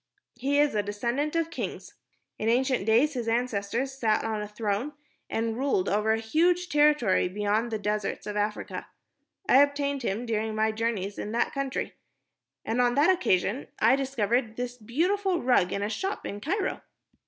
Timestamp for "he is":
0.33-0.73